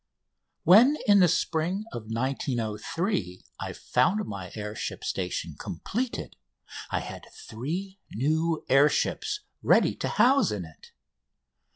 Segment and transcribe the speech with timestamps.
[0.63, 6.37] When in the spring of 1903 I found my air ship station completed
[6.89, 10.91] I had three new air ships ready to house in it.